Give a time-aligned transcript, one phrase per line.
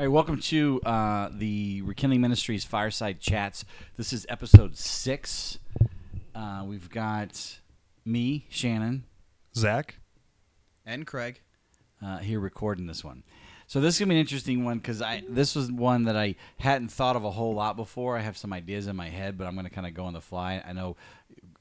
[0.00, 3.66] All right, welcome to uh, the Rekindling Ministries Fireside Chats.
[3.98, 5.58] This is episode six.
[6.34, 7.58] Uh, we've got
[8.06, 9.04] me, Shannon,
[9.54, 9.96] Zach.
[10.86, 11.42] And Craig.
[12.00, 13.24] uh, here recording this one.
[13.66, 16.36] So this is gonna be an interesting one because I this was one that I
[16.58, 18.16] hadn't thought of a whole lot before.
[18.16, 20.22] I have some ideas in my head, but I'm gonna kind of go on the
[20.22, 20.64] fly.
[20.66, 20.96] I know,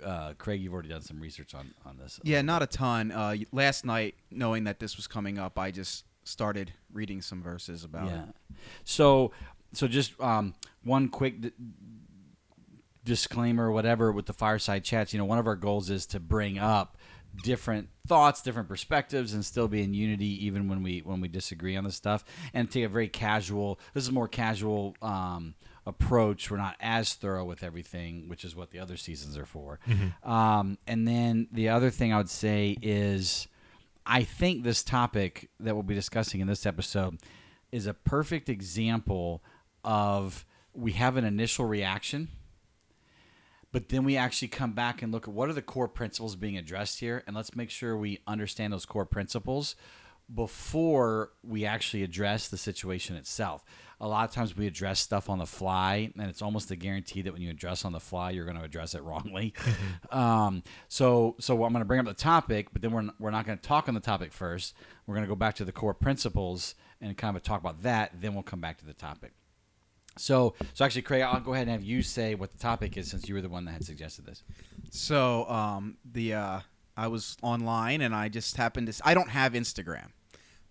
[0.01, 2.21] uh, Craig, you've already done some research on on this.
[2.23, 3.11] Yeah, not a ton.
[3.11, 7.83] Uh, last night, knowing that this was coming up, I just started reading some verses
[7.83, 8.23] about Yeah.
[8.23, 8.35] it.
[8.83, 9.31] So,
[9.73, 11.51] so just um, one quick d-
[13.05, 15.13] disclaimer, or whatever, with the fireside chats.
[15.13, 16.97] You know, one of our goals is to bring up
[17.43, 21.75] different thoughts, different perspectives, and still be in unity, even when we when we disagree
[21.75, 22.23] on this stuff,
[22.53, 23.79] and take a very casual.
[23.93, 24.95] This is a more casual.
[25.01, 29.45] Um, approach we're not as thorough with everything which is what the other seasons are
[29.45, 29.79] for
[30.23, 33.47] um, and then the other thing i would say is
[34.11, 37.19] I think this topic that we'll be discussing in this episode
[37.71, 39.43] is a perfect example
[39.83, 42.29] of we have an initial reaction,
[43.71, 46.57] but then we actually come back and look at what are the core principles being
[46.57, 49.75] addressed here, and let's make sure we understand those core principles
[50.33, 53.63] before we actually address the situation itself.
[54.01, 57.21] A lot of times we address stuff on the fly, and it's almost a guarantee
[57.23, 59.53] that when you address on the fly, you're going to address it wrongly.
[60.11, 63.45] um, so, so I'm going to bring up the topic, but then we're, we're not
[63.45, 64.73] going to talk on the topic first.
[65.05, 68.21] We're going to go back to the core principles and kind of talk about that.
[68.21, 69.33] Then we'll come back to the topic.
[70.17, 73.09] So, so actually, Craig, I'll go ahead and have you say what the topic is
[73.09, 74.43] since you were the one that had suggested this.
[74.91, 76.59] So, um, the uh,
[76.97, 79.01] I was online and I just happened to.
[79.07, 80.07] I don't have Instagram,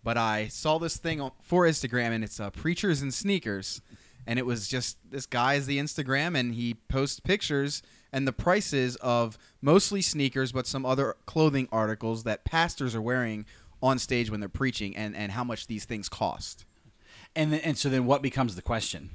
[0.05, 3.81] but I saw this thing on, for Instagram and it's uh, preachers and sneakers,
[4.27, 7.83] and it was just this guy is the Instagram and he posts pictures
[8.13, 13.45] and the prices of mostly sneakers, but some other clothing articles that pastors are wearing
[13.83, 16.65] on stage when they're preaching, and and how much these things cost.
[17.37, 19.11] And then, and so then, what becomes the question?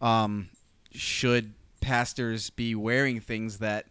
[0.00, 0.48] um,
[0.92, 3.86] should pastors be wearing things that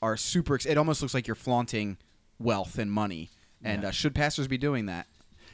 [0.00, 0.56] are super?
[0.64, 1.96] It almost looks like you're flaunting
[2.38, 3.30] wealth and money.
[3.64, 3.88] And Yeah.
[3.88, 5.06] uh, should pastors be doing that?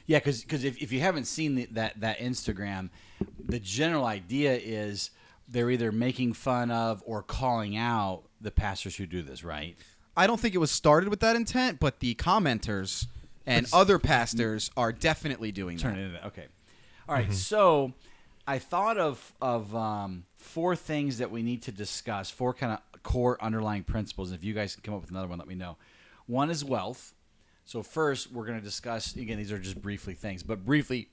[0.07, 2.89] Yeah, because if, if you haven't seen the, that that Instagram,
[3.45, 5.11] the general idea is
[5.49, 9.77] they're either making fun of or calling out the pastors who do this, right?
[10.15, 13.07] I don't think it was started with that intent, but the commenters
[13.45, 15.99] and Let's- other pastors are definitely doing Turn that.
[15.99, 16.25] it into that.
[16.27, 16.45] Okay.
[17.07, 17.93] All right, So
[18.47, 23.03] I thought of of um, four things that we need to discuss, four kind of
[23.03, 24.31] core underlying principles.
[24.31, 25.77] If you guys can come up with another one, let me know.
[26.27, 27.13] One is wealth.
[27.67, 29.37] So first, we're going to discuss again.
[29.37, 31.09] These are just briefly things, but briefly,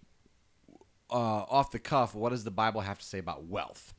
[1.11, 3.93] uh, off the cuff, what does the Bible have to say about wealth?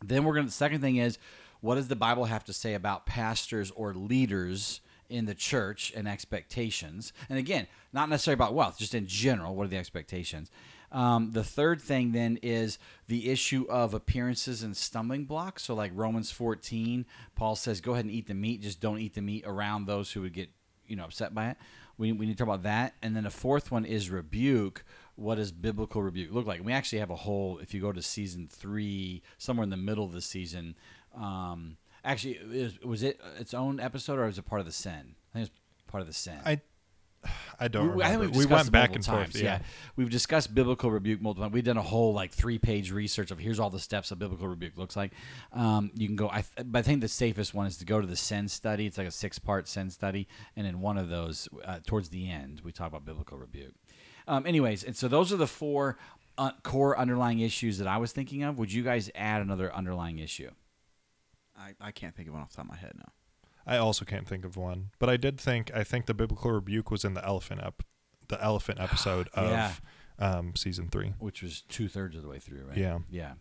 [0.00, 0.50] Then we're going to.
[0.50, 1.18] The second thing is,
[1.60, 6.06] what does the Bible have to say about pastors or leaders in the church and
[6.06, 7.12] expectations?
[7.28, 9.56] And again, not necessarily about wealth, just in general.
[9.56, 10.52] What are the expectations?
[10.92, 12.78] Um, the third thing then is
[13.08, 15.64] the issue of appearances and stumbling blocks.
[15.64, 18.62] So, like Romans 14, Paul says, "Go ahead and eat the meat.
[18.62, 20.50] Just don't eat the meat around those who would get
[20.92, 21.56] you know upset by it."
[21.98, 22.94] We, we need to talk about that.
[23.02, 24.84] And then the fourth one is rebuke.
[25.14, 26.58] What does biblical rebuke look like?
[26.58, 27.58] And We actually have a whole.
[27.58, 30.74] If you go to season three, somewhere in the middle of the season,
[31.14, 35.14] um, actually, was, was it its own episode or was it part of the sin?
[35.32, 35.50] I think it was
[35.86, 36.38] part of the sin.
[36.44, 36.60] I
[37.60, 39.32] I don't We- I think we've We discussed went back and multiple forth.
[39.32, 39.60] times, Yeah.
[39.96, 41.54] we've discussed biblical rebuke multiple times.
[41.54, 44.48] We've done a whole like three page research of here's all the steps a biblical
[44.48, 45.12] rebuke looks like.
[45.52, 46.28] Um, you can go.
[46.28, 48.86] I, th- but I think the safest one is to go to the sin study.
[48.86, 52.28] It's like a six part sin study, and in one of those, uh, towards the
[52.30, 53.74] end, we talk about biblical rebuke.
[54.26, 55.98] Um, anyways, and so those are the four
[56.38, 58.58] uh, core underlying issues that I was thinking of.
[58.58, 60.50] Would you guys add another underlying issue?
[61.56, 63.12] I, I can't think of one off the top of my head now.
[63.66, 66.90] I also can't think of one, but I did think I think the biblical rebuke
[66.90, 67.82] was in the elephant up,
[68.28, 69.72] the elephant episode of Yeah.
[70.18, 71.14] um, season three.
[71.18, 72.76] Which was two thirds of the way through, right?
[72.76, 72.98] Yeah.
[73.10, 73.32] Yeah.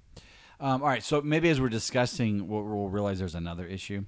[0.59, 1.03] Um, all right.
[1.03, 4.05] So maybe as we're discussing, we'll, we'll realize there's another issue.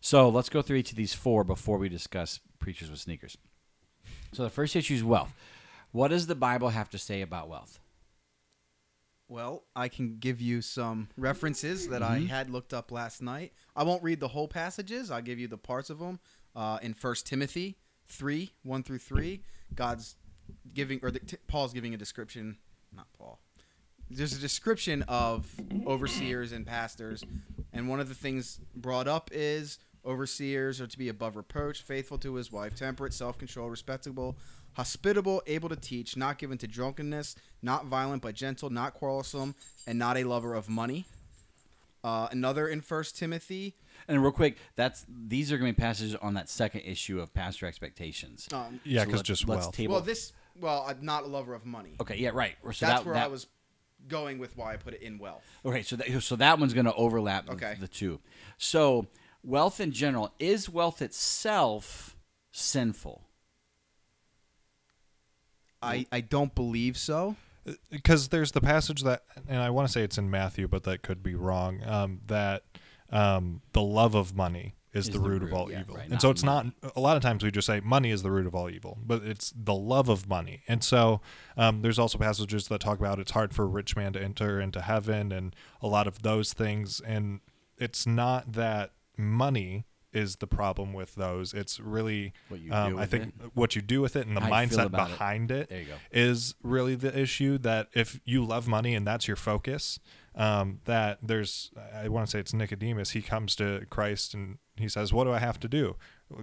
[0.00, 3.36] So let's go through each of these four before we discuss preachers with sneakers.
[4.32, 5.34] So the first issue is wealth.
[5.90, 7.80] What does the Bible have to say about wealth?
[9.30, 13.52] Well, I can give you some references that I had looked up last night.
[13.76, 15.08] I won't read the whole passages.
[15.08, 16.18] I'll give you the parts of them.
[16.56, 17.78] Uh, in First Timothy
[18.08, 19.42] three one through three,
[19.72, 20.16] God's
[20.74, 22.58] giving or the, t- Paul's giving a description.
[22.92, 23.38] Not Paul.
[24.10, 25.48] There's a description of
[25.86, 27.22] overseers and pastors,
[27.72, 32.18] and one of the things brought up is overseers are to be above reproach, faithful
[32.18, 34.36] to his wife, temperate, self-controlled, respectable,
[34.74, 39.54] hospitable, able to teach, not given to drunkenness, not violent but gentle, not quarrelsome,
[39.86, 41.04] and not a lover of money.
[42.02, 43.74] Uh, another in First Timothy.
[44.08, 47.34] And real quick, that's these are going to be passages on that second issue of
[47.34, 48.48] pastor expectations.
[48.52, 49.74] Um, Yeah, because let's- just let's wealth.
[49.74, 49.94] table.
[49.96, 51.96] well, this well, I'm not a lover of money.
[52.00, 52.56] okay, yeah, right.
[52.62, 53.46] So That's that, where that- I was
[54.08, 55.42] going with why I put it in wealth.
[55.64, 57.76] Okay, so that, so that one's going to overlap the- Okay.
[57.78, 58.20] the two.
[58.56, 59.06] So
[59.42, 62.16] wealth in general is wealth itself
[62.50, 63.26] sinful?
[65.82, 67.36] I, I don't believe so.
[67.90, 71.02] because there's the passage that, and I want to say it's in Matthew, but that
[71.02, 71.80] could be wrong.
[71.84, 72.64] Um, that
[73.10, 76.08] um, the love of money is, Is the, the root, of all yeah, evil, right,
[76.10, 76.72] and so it's money.
[76.82, 76.92] not.
[76.96, 79.22] A lot of times we just say money is the root of all evil, but
[79.22, 80.62] it's the love of money.
[80.66, 81.20] And so
[81.56, 84.60] um, there's also passages that talk about it's hard for a rich man to enter
[84.60, 87.00] into heaven, and a lot of those things.
[87.00, 87.40] And
[87.78, 91.54] it's not that money is the problem with those.
[91.54, 92.32] It's really,
[92.70, 94.92] um, I think, what you do with it and the feel mindset it.
[94.92, 95.94] behind it go.
[96.10, 99.98] is really the issue that if you love money and that's your focus
[100.36, 104.88] um, that there's i want to say it's nicodemus he comes to christ and he
[104.88, 105.96] says what do i have to do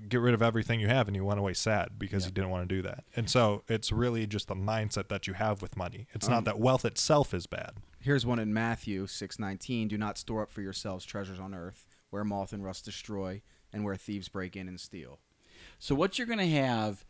[0.10, 2.68] get rid of everything you have and he went away sad because he didn't want
[2.68, 6.06] to do that and so it's really just the mindset that you have with money
[6.14, 9.88] it's Um, not that wealth itself is bad Here's one in Matthew 6:19.
[9.90, 13.42] Do not store up for yourselves treasures on earth, where moth and rust destroy,
[13.72, 15.19] and where thieves break in and steal.
[15.80, 17.06] So what you're going to have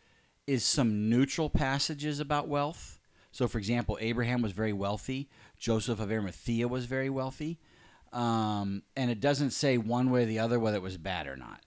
[0.46, 3.00] is some neutral passages about wealth.
[3.32, 5.30] So, for example, Abraham was very wealthy.
[5.60, 7.60] Joseph of Arimathea was very wealthy,
[8.14, 11.36] um, and it doesn't say one way or the other whether it was bad or
[11.36, 11.62] not.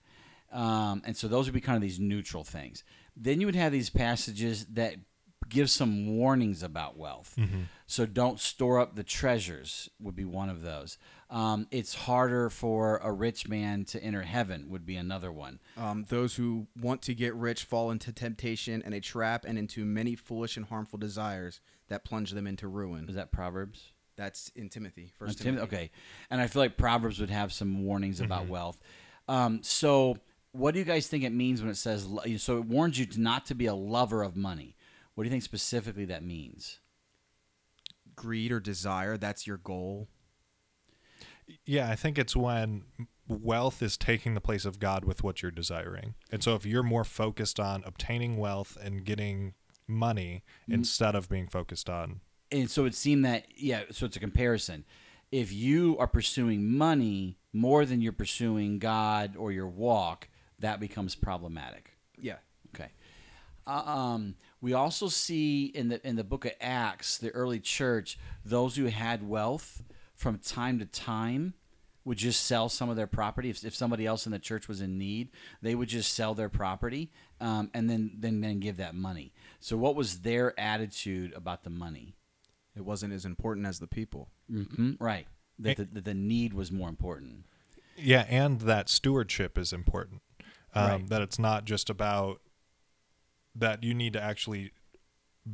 [0.51, 2.83] Um, and so those would be kind of these neutral things.
[3.15, 4.95] Then you would have these passages that
[5.51, 7.37] give some warnings about wealth.
[7.85, 10.97] So don't store up the treasures would be one of those.
[11.29, 15.59] Um, it's harder for a rich man to enter heaven would be another one.
[15.77, 19.85] Um, those who want to get rich fall into temptation and a trap and into
[19.85, 23.07] many foolish and harmful desires that plunge them into ruin.
[23.09, 23.91] Is that Proverbs?
[24.17, 25.11] That's in Timothy.
[25.17, 25.63] First Tim- Timothy.
[25.75, 25.91] okay,
[26.29, 28.79] and I feel like Proverbs would have some warnings about wealth.
[29.27, 30.17] Um, so,
[30.51, 32.07] what do you guys think it means when it says?
[32.37, 34.75] So it warns you to not to be a lover of money.
[35.15, 36.79] What do you think specifically that means?
[38.15, 40.07] Greed or desire, that's your goal.
[41.65, 42.83] yeah i think it's when
[43.27, 46.83] wealth is taking the place of god with what you're desiring and so if you're
[46.83, 49.53] more focused on obtaining wealth and getting
[49.87, 52.21] money instead of being focused on
[52.51, 53.83] And so it seemed that yeah.
[53.91, 54.85] So it's a comparison.
[55.31, 60.27] If you are pursuing money more than you're pursuing God or your walk,
[60.59, 61.97] that becomes problematic.
[62.17, 62.37] Yeah.
[62.75, 62.91] Okay.
[63.65, 68.17] Uh, um, we also see in the in the book of Acts, the early church,
[68.45, 69.83] those who had wealth
[70.15, 71.53] from time to time
[72.03, 73.49] would just sell some of their property.
[73.49, 75.29] If, if somebody else in the church was in need,
[75.61, 79.33] they would just sell their property um, and then, then then give that money.
[79.59, 82.15] So what was their attitude about the money?
[82.75, 84.29] It wasn't as important as the people.
[84.49, 85.27] hmm Right.
[85.59, 87.45] That the, that the need was more important.
[87.97, 90.21] Yeah, and that stewardship is important.
[90.73, 91.09] Um, Right.
[91.09, 92.41] That it's not just about
[93.55, 94.71] that you need to actually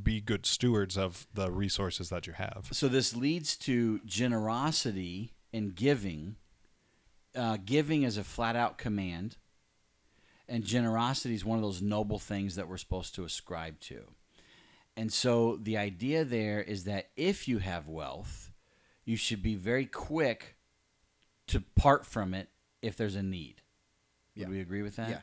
[0.04, 2.68] be good stewards of the resources that you have.
[2.72, 6.36] So this leads to generosity and giving.
[7.36, 9.38] Uh, giving is a flat out command,
[10.50, 14.04] and generosity is one of those noble things that we're supposed to ascribe to.
[14.96, 18.52] And so the idea there is that if you have wealth,
[19.06, 20.56] you should be very quick
[21.48, 22.50] to part from it
[22.82, 23.62] if there's a need.
[24.36, 24.50] Would Yeah.
[24.50, 25.10] we agree with that?
[25.10, 25.22] Yeah.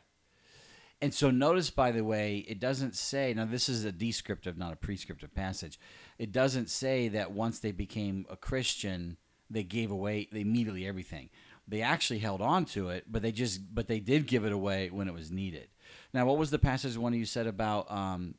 [1.01, 4.73] And so notice, by the way, it doesn't say, now this is a descriptive, not
[4.73, 5.79] a prescriptive passage.
[6.17, 9.17] It doesn't say that once they became a Christian,
[9.49, 11.29] they gave away immediately everything.
[11.67, 14.89] They actually held on to it, but they just, but they did give it away
[14.89, 15.67] when it was needed.
[16.13, 18.35] Now, what was the passage one of you said about, um,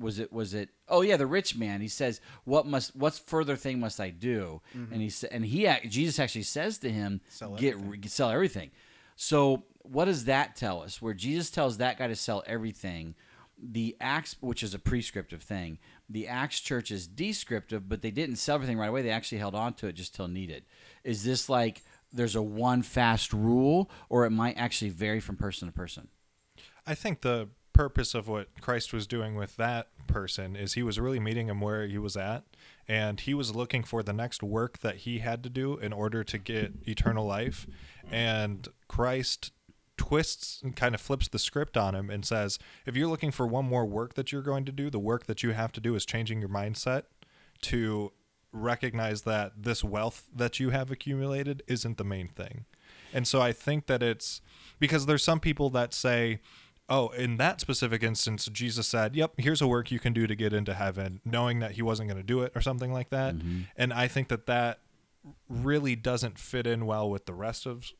[0.00, 3.56] was it, was it, oh yeah, the rich man, he says, what must, what's further
[3.56, 4.62] thing must I do?
[4.92, 8.08] And he said, and he, Jesus actually says to him, Sell get, everything.
[8.08, 8.70] sell everything.
[9.16, 11.00] So what does that tell us?
[11.00, 13.14] Where Jesus tells that guy to sell everything,
[13.60, 15.78] the Acts, which is a prescriptive thing,
[16.08, 19.02] the Acts church is descriptive, but they didn't sell everything right away.
[19.02, 20.64] They actually held on to it just till needed.
[21.04, 25.68] Is this like there's a one fast rule, or it might actually vary from person
[25.68, 26.08] to person?
[26.86, 30.98] I think the purpose of what Christ was doing with that person is he was
[30.98, 32.42] really meeting him where he was at
[32.88, 36.24] and he was looking for the next work that he had to do in order
[36.24, 37.68] to get eternal life
[38.10, 39.52] and Christ
[40.08, 43.46] twists and kind of flips the script on him and says if you're looking for
[43.46, 45.94] one more work that you're going to do the work that you have to do
[45.94, 47.02] is changing your mindset
[47.60, 48.10] to
[48.50, 52.64] recognize that this wealth that you have accumulated isn't the main thing.
[53.12, 54.40] And so I think that it's
[54.78, 56.40] because there's some people that say,
[56.88, 60.34] oh, in that specific instance, Jesus said, yep, here's a work you can do to
[60.34, 63.36] get into heaven, knowing that he wasn't going to do it or something like that.
[63.36, 63.60] Mm-hmm.
[63.76, 64.78] And I think that that
[65.50, 67.92] really doesn't fit in well with the rest of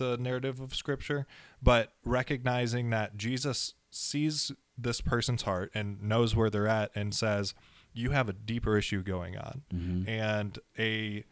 [0.00, 1.26] the narrative of scripture,
[1.62, 7.54] but recognizing that Jesus sees this person's heart and knows where they're at and says,
[7.92, 10.08] you have a deeper issue going on Mhm.
[10.08, 11.24] and a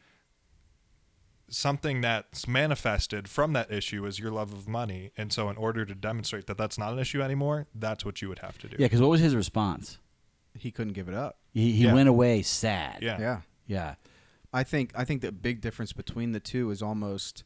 [1.50, 5.86] something that's manifested from that issue is your love of money and so in order
[5.86, 8.76] to demonstrate that that's not an issue anymore that's what you would have to do
[8.78, 9.98] Yeah, because what was his response?
[10.52, 11.38] He couldn't give it up.
[11.54, 11.94] He, he Yeah.
[11.94, 12.98] went away sad.
[13.02, 13.40] yeah Yeah.
[13.66, 13.94] Yeah.
[14.52, 17.44] I think I think the big difference between the two is almost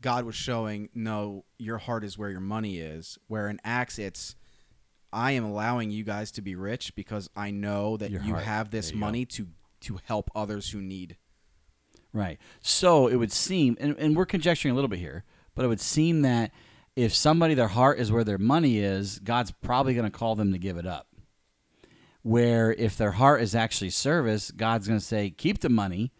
[0.00, 3.18] God was showing no, your heart is where your money is.
[3.28, 4.36] Where in Acts it's
[5.12, 8.44] I am allowing you guys to be rich because I know that Your you heart.
[8.44, 9.46] have this There you money to
[9.80, 11.16] to help others who need.
[12.12, 12.38] Right.
[12.62, 15.24] So it would seem, and, and we're conjecturing a little bit here,
[15.54, 16.50] but it would seem that
[16.96, 20.50] if somebody, their heart is where their money is, God's probably going to call them
[20.52, 21.08] to give it up.
[22.22, 26.10] Where if their heart is actually service, God's going to say, keep the money.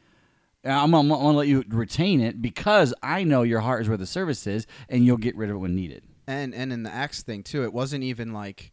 [0.67, 3.97] I'm, I'm going to let you retain it because I know your heart is where
[3.99, 6.05] the service is, and you'll get rid of it when needed.
[6.29, 8.73] And and in the Acts thing too, it wasn't even like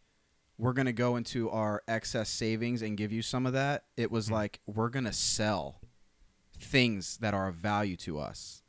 [0.58, 3.84] we're gonna go into our excess savings and give you some of that.
[3.96, 4.36] It was mm-hmm.
[4.36, 5.80] like we're gonna sell
[6.60, 8.64] things that are of value to us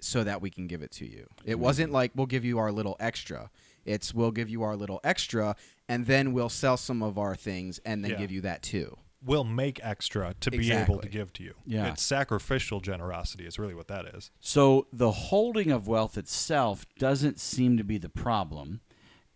[0.00, 1.26] so that we can give it to you.
[1.44, 1.60] It mm-hmm.
[1.60, 3.50] wasn't like we'll give you our little extra.
[3.84, 5.54] It's we'll give you our little extra
[5.88, 8.18] and then we'll sell some of our things and then Yeah.
[8.18, 8.96] give you that too.
[9.24, 11.86] Will make extra to be able to give to you Yeah.
[11.92, 17.40] it's sacrificial generosity is really what that is So the holding of wealth itself doesn't
[17.40, 18.80] seem to be the problem.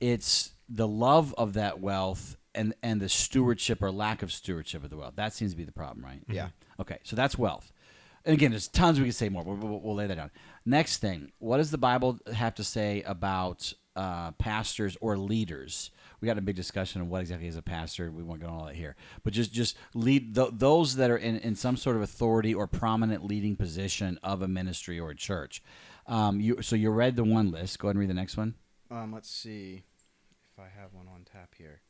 [0.01, 4.91] It's the love of that wealth and and the stewardship or lack of stewardship of
[4.91, 5.15] the wealth.
[5.17, 6.23] That seems to be the problem, right?
[6.29, 6.49] Yeah.
[6.81, 7.73] Okay, so that's wealth.
[8.25, 9.45] And again, there's tons we can say more.
[9.45, 10.31] But we'll, we'll lay that down.
[10.67, 15.91] Next thing, what does the Bible have to say about uh, pastors or leaders?
[16.21, 18.11] We got a big discussion of what exactly is a pastor.
[18.11, 21.17] We won't go on all that here, but just just lead th- those that are
[21.17, 25.17] in, in some sort of authority or prominent leading position of a ministry or a
[25.17, 25.63] church.
[26.07, 27.79] Um, you so you read the one list.
[27.79, 28.55] Go ahead and read the next one.
[28.91, 29.83] Um, let's see
[30.53, 31.81] if I have one on tap here.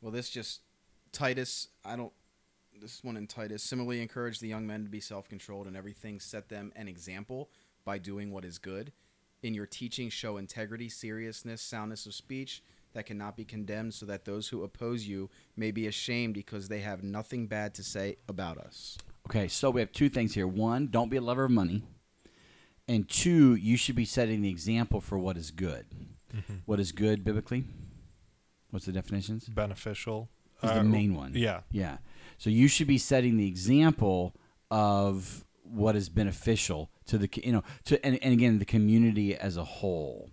[0.00, 0.60] Well, this just
[1.12, 1.68] Titus.
[1.84, 2.12] I don't.
[2.78, 3.62] This one in Titus.
[3.62, 6.20] Similarly, encourage the young men to be self-controlled in everything.
[6.20, 7.48] Set them an example
[7.84, 8.92] by doing what is good.
[9.42, 12.62] In your teaching, show integrity, seriousness, soundness of speech
[12.94, 16.80] that cannot be condemned, so that those who oppose you may be ashamed because they
[16.80, 18.96] have nothing bad to say about us.
[19.28, 20.46] Okay, so we have two things here.
[20.46, 21.82] One, don't be a lover of money.
[22.86, 25.86] And two, you should be setting the example for what is good.
[26.66, 27.64] What is good biblically?
[28.70, 29.46] What's the definitions?
[29.48, 30.28] beneficial
[30.62, 31.32] Is the Uh, main one.
[31.34, 31.98] yeah Yeah.
[32.38, 34.34] So you should be setting the example
[34.70, 39.56] of what is beneficial to the you know to and, and again the community as
[39.56, 40.30] a whole.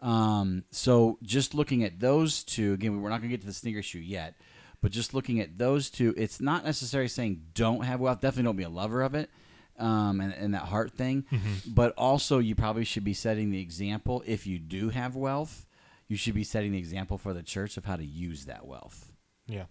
[0.00, 3.52] Um, so just looking at those two again, we're not going to get to the
[3.52, 4.34] sneaker shoe yet,
[4.80, 8.20] but just looking at those two, it's not necessarily saying don't have wealth.
[8.20, 9.30] Definitely don't be a lover of it.
[9.78, 11.24] Um, and, and that heart thing,
[11.64, 14.24] but also you probably should be setting the example.
[14.26, 15.66] If you do have wealth,
[16.08, 19.12] you should be setting the example for the church of how to use that wealth.
[19.46, 19.66] yeah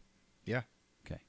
[0.46, 0.62] Yeah.
[1.06, 1.20] Okay.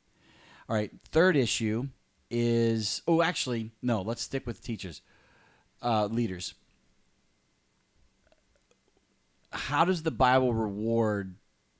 [0.68, 0.92] All right.
[1.10, 1.88] Third issue
[2.30, 4.02] is oh, actually, no.
[4.02, 5.02] Let's stick with teachers,
[5.82, 6.54] uh, leaders.
[9.52, 11.36] How does the Bible reward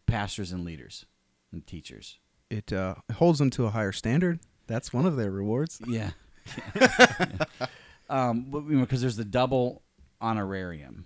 [0.06, 1.04] pastors and leaders
[1.52, 2.18] and teachers?
[2.50, 4.40] It uh, holds them to a higher standard.
[4.66, 5.80] That's one of their rewards.
[5.86, 6.10] Yeah.
[8.10, 9.82] um, because there's the double
[10.20, 11.04] honorarium.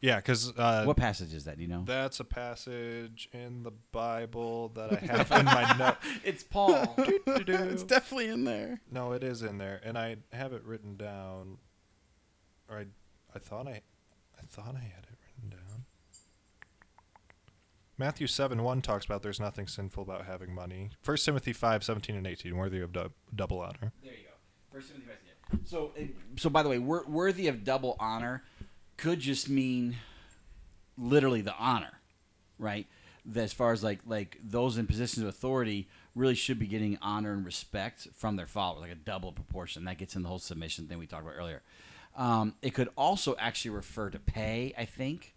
[0.00, 1.56] yeah because uh, what passage is that?
[1.56, 1.84] Do you know?
[1.86, 6.94] that's a passage in the bible that i have in my note It's Paul.
[6.98, 8.80] it's definitely in there.
[8.90, 11.56] no it is in there and i have it written down
[12.68, 12.86] or i
[13.34, 13.80] i thought i
[14.38, 15.11] i thought i had it written down
[18.02, 20.90] Matthew 7 1 talks about there's nothing sinful about having money.
[21.04, 23.92] 1 Timothy 5 17 and 18, worthy of dub- double honor.
[24.02, 24.32] There you go.
[24.72, 25.58] First Timothy five, yeah.
[25.64, 26.06] So, uh,
[26.36, 28.42] so by the way, wor- worthy of double honor
[28.96, 29.98] could just mean
[30.98, 31.92] literally the honor,
[32.58, 32.88] right?
[33.24, 36.98] That as far as like like those in positions of authority really should be getting
[37.00, 39.84] honor and respect from their followers, like a double proportion.
[39.84, 41.62] That gets in the whole submission thing we talked about earlier.
[42.16, 44.74] Um, it could also actually refer to pay.
[44.76, 45.34] I think.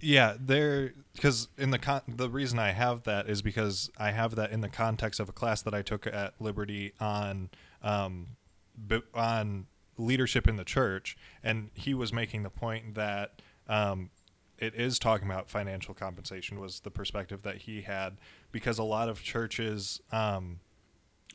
[0.00, 4.36] Yeah, there because in the con- the reason I have that is because I have
[4.36, 7.50] that in the context of a class that I took at Liberty on
[7.82, 8.28] um,
[8.76, 14.10] bi- on leadership in the church, and he was making the point that um,
[14.58, 18.18] it is talking about financial compensation was the perspective that he had
[18.52, 20.60] because a lot of churches um,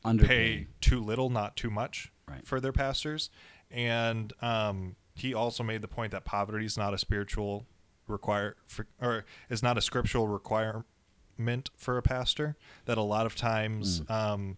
[0.06, 0.30] Underpaid.
[0.30, 2.46] pay too little, not too much Right.
[2.48, 3.30] for their pastors.
[3.70, 7.66] And um, he also made the point that poverty is not a spiritual
[8.08, 12.56] require for, or is not a scriptural requirement for a pastor.
[12.86, 14.58] That a lot of times, um,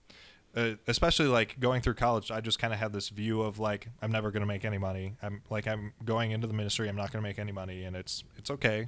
[0.55, 3.87] uh, especially like going through college, I just kind of had this view of like
[4.01, 5.15] I'm never going to make any money.
[5.21, 7.95] I'm like I'm going into the ministry, I'm not going to make any money, and
[7.95, 8.87] it's it's okay.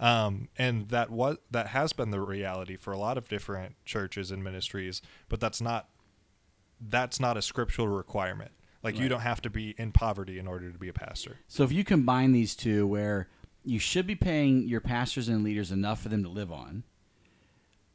[0.00, 4.30] Um, and that was that has been the reality for a lot of different churches
[4.30, 5.88] and ministries, but that's not
[6.80, 8.50] that's not a scriptural requirement.
[8.82, 11.38] Like you don't have to be in poverty in order to be a pastor.
[11.48, 13.28] So if you combine these two, where
[13.64, 16.84] you should be paying your pastors and leaders enough for them to live on,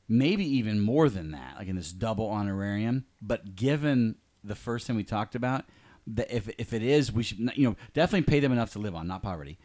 [0.07, 3.05] maybe even more than that, like in this double honorarium.
[3.21, 5.65] But given the first thing we talked about,
[6.07, 8.95] that if if it is, we should you know definitely pay them enough to live
[8.95, 9.57] on, not poverty.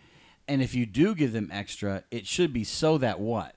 [0.46, 3.56] And if you do give them extra, it should be so that what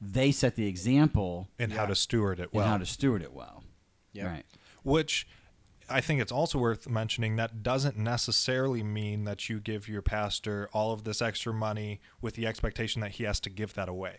[0.00, 2.62] they set the example and how to steward it well.
[2.62, 3.64] and how to steward it well.
[4.12, 4.26] Yep.
[4.26, 4.44] Right.
[4.82, 5.26] Which
[5.90, 10.68] I think it's also worth mentioning that doesn't necessarily mean that you give your pastor
[10.72, 14.16] all of this extra money with the expectation that he has to give that away.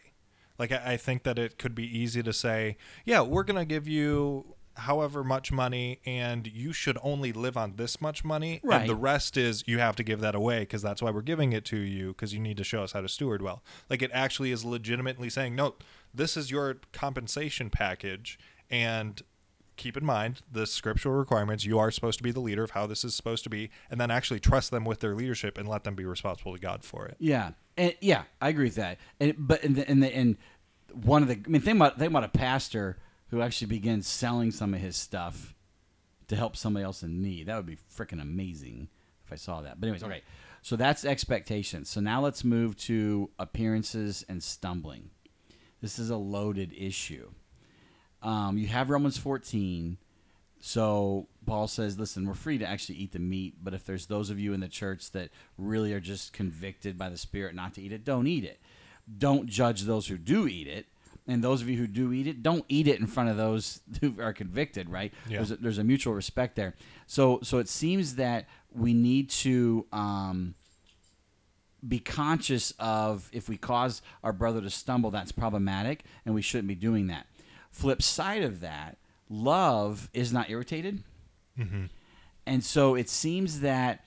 [0.57, 3.65] Like, I, I think that it could be easy to say, yeah, we're going to
[3.65, 8.81] give you however much money and you should only live on this much money Right.
[8.81, 11.51] and the rest is you have to give that away because that's why we're giving
[11.51, 14.09] it to you because you need to show us how to steward well like it
[14.13, 15.75] actually is legitimately saying no
[16.13, 19.21] this is your compensation package and
[19.79, 21.65] keep in mind the scriptural requirements.
[21.65, 23.99] You are supposed to be the leader of how this is supposed to be, and
[23.99, 27.07] then actually trust them with their leadership and let them be responsible to God for
[27.07, 27.15] it.
[27.17, 28.99] Yeah, and yeah, I agree with that.
[29.19, 30.37] And but and the, and, the, and
[30.93, 32.97] one of the I mean, think about think about a pastor
[33.29, 35.55] who actually begins selling some of his stuff
[36.27, 37.47] to help somebody else in need.
[37.47, 38.89] That would be freaking amazing
[39.25, 39.79] if I saw that.
[39.79, 40.21] But anyways, okay.
[40.61, 41.89] So that's expectations.
[41.89, 45.11] So now let's move to appearances and stumbling.
[45.81, 47.29] This is a loaded issue.
[48.21, 49.97] Um, you have Romans 14.
[50.61, 54.29] So Paul says, listen, we're free to actually eat the meat, but if there's those
[54.29, 57.81] of you in the church that really are just convicted by the Spirit not to
[57.81, 58.59] eat it, don't eat it.
[59.17, 60.85] Don't judge those who do eat it.
[61.27, 63.81] And those of you who do eat it, don't eat it in front of those
[64.01, 65.13] who are convicted, right?
[65.29, 65.37] Yeah.
[65.37, 66.75] There's, a, there's a mutual respect there.
[67.07, 70.55] So, so it seems that we need to um,
[71.87, 76.67] be conscious of if we cause our brother to stumble, that's problematic, and we shouldn't
[76.67, 77.25] be doing that.
[77.71, 78.97] Flip side of that,
[79.29, 81.03] love is not irritated.
[81.57, 81.85] Mm-hmm.
[82.45, 84.03] And so it seems that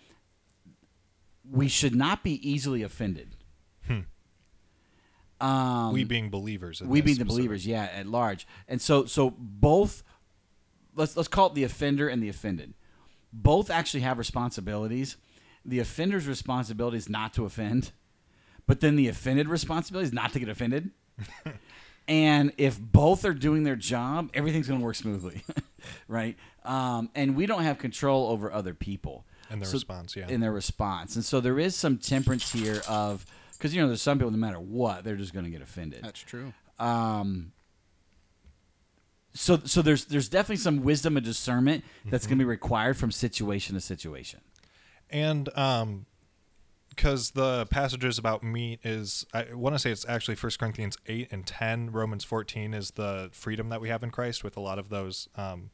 [1.48, 3.37] we should not be easily offended.
[3.87, 4.01] Hmm.
[5.40, 6.81] Um, we being believers.
[6.81, 8.46] we being the believers, yeah, at large.
[8.68, 10.05] And so, so both,
[10.94, 12.75] let's let's call it the offender and the offended.
[13.33, 15.16] Both actually have responsibilities.
[15.64, 17.92] The offender's responsibility is not to offend,
[18.66, 20.90] but then the offended responsibility is not to get offended.
[22.09, 25.43] and if both are doing their job, everything's going to work smoothly,
[26.09, 26.37] right?
[26.65, 30.29] Um, and we don't have control over other people And their So- response, yeah.
[30.29, 31.17] in their response.
[31.17, 34.37] And so there is some temperance here of because you know there's some people no
[34.38, 36.03] matter what they're just going to get offended.
[36.03, 36.53] That's true.
[36.81, 37.53] Um,
[39.35, 43.11] so so there's there's definitely some wisdom and discernment that's going to be required from
[43.11, 44.41] situation to situation.
[45.11, 46.07] and um
[46.94, 51.28] because the passages about meat is i want to say it's actually First corinthians 8
[51.31, 54.78] and 10 romans 14 is the freedom that we have in christ with a lot
[54.78, 55.70] of those um,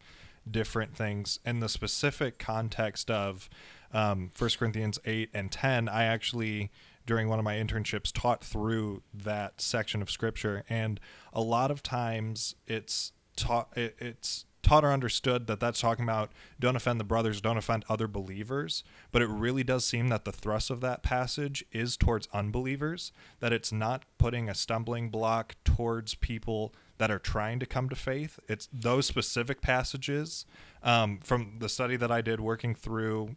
[0.50, 1.38] different things.
[1.44, 3.50] In the specific context of
[3.92, 6.70] um, 1 corinthians 8 and 10 i actually
[7.08, 10.62] during one of my internships taught through that section of scripture.
[10.68, 11.00] And
[11.32, 16.30] a lot of times it's taught it, it's taught or understood that that's talking about
[16.60, 18.84] don't offend the brothers, don't offend other believers.
[19.10, 23.52] But it really does seem that the thrust of that passage is towards unbelievers, that
[23.52, 28.38] it's not putting a stumbling block towards people that are trying to come to faith.
[28.46, 30.44] It's those specific passages
[30.82, 33.36] um, from the study that I did working through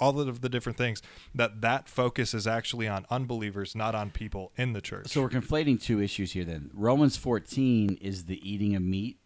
[0.00, 1.02] all of the different things
[1.34, 5.28] that that focus is actually on unbelievers not on people in the church So we're
[5.28, 6.44] conflating two issues here.
[6.44, 9.18] Then Romans 14 is the eating of meat.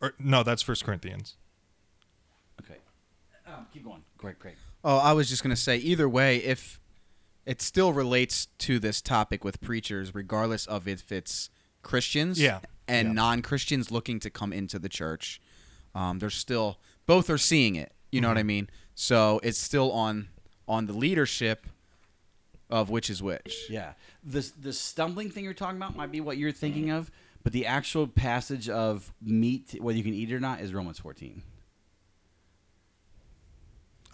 [0.00, 1.36] Or, no that's first corinthians
[2.60, 2.78] Okay,
[3.46, 4.02] um, keep going.
[4.16, 4.54] Great, great.
[4.84, 6.80] Oh, I was just gonna say either way, if
[7.46, 11.48] it still relates to this topic with preachers, regardless of if it's
[11.82, 12.60] Christians Yeah.
[12.88, 13.12] and Yeah.
[13.14, 15.40] non-Christians looking to come into the church,
[15.94, 17.92] um, they're still both are seeing it.
[18.12, 18.68] You know what I mean?
[18.94, 20.28] So it's still on
[20.66, 21.66] on the leadership
[22.68, 23.66] of which is which.
[23.70, 23.92] Yeah,
[24.24, 27.10] the the stumbling thing you're talking about might be what you're thinking of,
[27.48, 30.98] but the actual passage of meat, whether you can eat it or not, is Romans
[30.98, 31.42] 14.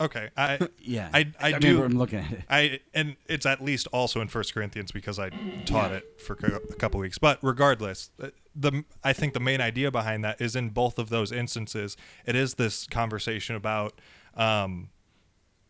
[0.01, 2.43] okay i Yeah, I- I mean, do- I'm looking at it.
[2.49, 5.31] I and it's at least also in First Corinthians because I
[5.67, 7.19] taught it for a couple weeks.
[7.19, 11.09] But regardless, uh, the I think the main idea behind that is in both of
[11.09, 14.01] those instances, it is this conversation about
[14.35, 14.91] um,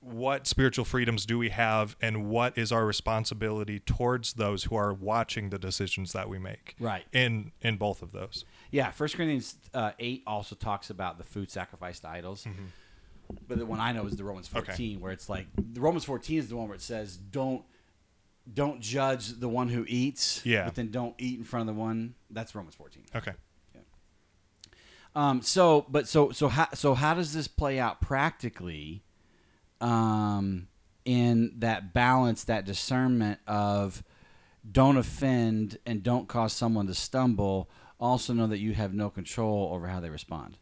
[0.05, 4.93] what spiritual freedoms do we have and what is our responsibility towards those who are
[4.93, 6.75] watching the decisions that we make.
[6.79, 7.05] Right.
[7.13, 8.45] In in both of those.
[8.71, 12.47] Yeah, First Corinthians uh, eight also talks about the food sacrificed to idols.
[13.49, 14.67] But the one I know is the Romans Okay.
[14.67, 17.65] fourteen, where it's like the Romans fourteen is the one where it says, "Don't
[18.53, 20.45] don't judge the one who eats.
[20.45, 20.67] Yeah.
[20.67, 22.15] But then don't eat in front of the one.
[22.31, 23.05] That's Romans 14.
[23.17, 23.33] Okay.
[25.17, 29.04] Um, so, but so so how so how does this play out practically?
[29.81, 30.69] Um,
[31.05, 34.03] in that balance, that discernment of
[34.71, 37.69] don't offend and don't cause someone to stumble.
[38.01, 40.57] Also know that you have no control over how they respond,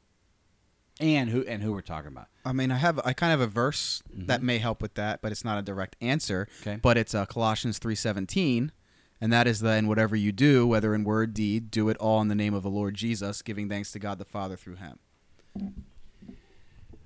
[0.98, 2.26] and who and who we're talking about.
[2.44, 5.22] I mean, I have I kind of have a verse that may help with that,
[5.22, 6.48] but it's not a direct answer.
[6.62, 6.80] Okay.
[6.82, 8.72] But it's uh, Colossians three seventeen,
[9.20, 12.20] and that is that in whatever you do, whether in word, deed, do it all
[12.20, 14.98] in the name of the Lord Jesus, giving thanks to God the Father through Him.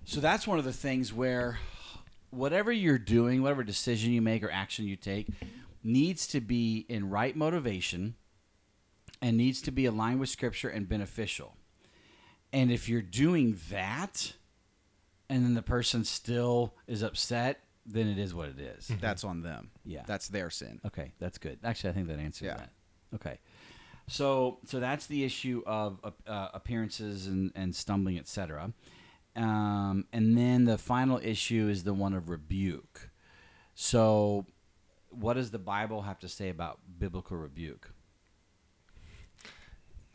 [0.04, 1.58] So that's one of the things where
[2.36, 5.28] whatever you're doing, whatever decision you make or action you take,
[5.82, 8.14] needs to be in right motivation
[9.22, 11.56] and needs to be aligned with Scripture and beneficial.
[12.52, 14.34] And if you're doing that
[15.28, 18.90] and then the person still is upset, then it is what it is.
[19.00, 19.70] That's on them.
[19.84, 20.02] Yeah.
[20.06, 20.80] That's their sin.
[20.86, 21.58] Okay, that's good.
[21.64, 22.56] Actually, I think that answers Yeah.
[22.56, 22.70] that.
[23.14, 23.38] Okay,
[24.08, 28.72] so so that's the issue of uh, appearances and, and stumbling, etc.
[29.36, 33.10] Um, and then the final issue is the one of rebuke.
[33.74, 34.46] So,
[35.10, 37.90] what does the Bible have to say about biblical rebuke?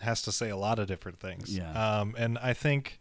[0.01, 1.55] has to say a lot of different things.
[1.55, 1.71] Yeah.
[1.71, 2.99] Um, and I think,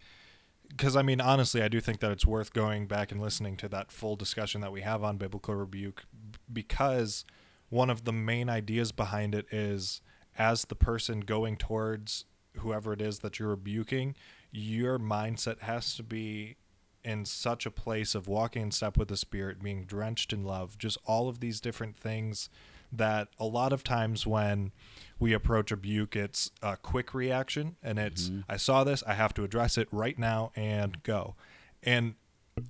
[0.68, 3.68] because I mean, honestly, I do think that it's worth going back and listening to
[3.70, 6.04] that full discussion that we have on biblical rebuke,
[6.52, 7.24] because
[7.68, 10.00] one of the main ideas behind it is
[10.38, 12.24] as the person going towards
[12.59, 14.14] whoever it is that you're rebuking,
[14.51, 16.57] your mindset has to be
[17.05, 20.77] in such a place of walking in step with the Spirit, being drenched in love,
[20.79, 22.49] just all of these different things
[22.93, 24.73] that a lot of times when
[25.19, 28.41] we approach rebuke, it's a quick reaction and it's, mm-hmm.
[28.49, 31.37] I saw this, I have to address it right now and go.
[31.83, 32.15] And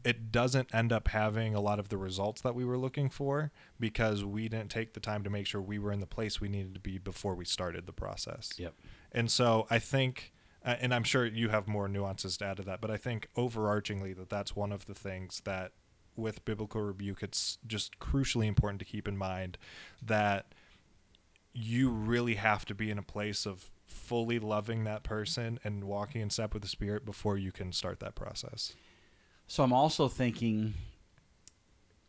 [0.04, 3.50] it doesn't end up having a lot of the results that we were looking for
[3.78, 6.48] because we didn't take the time to make sure we were in the place we
[6.48, 8.52] needed to be before we started the process.
[8.56, 8.74] Yep.
[9.12, 10.32] And so I think,
[10.64, 13.28] uh, and I'm sure you have more nuances to add to that, but I think
[13.36, 15.72] overarchingly that that's one of the things that
[16.16, 19.56] with biblical rebuke, it's just crucially important to keep in mind
[20.02, 20.54] that
[21.52, 26.20] you really have to be in a place of fully loving that person and walking
[26.20, 28.74] in step with the spirit before you can start that process.
[29.46, 30.74] So I'm also thinking,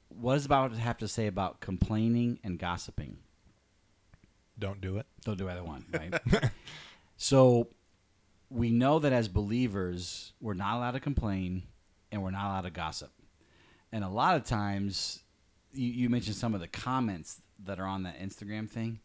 [0.10, 3.18] what does Bible have to say about complaining and gossiping?
[4.60, 5.08] Don't do it.
[5.26, 6.14] Don't do either one, right?
[7.18, 7.68] so
[8.52, 11.64] we know that as believers, we're not allowed to complain
[12.12, 13.12] and we're not allowed to gossip.
[13.92, 15.24] And a lot of times,
[15.74, 19.00] you, you mentioned some of the comments that are on that Instagram thing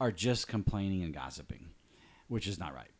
[0.00, 1.66] are just complaining and gossiping,
[2.28, 2.90] which is not right.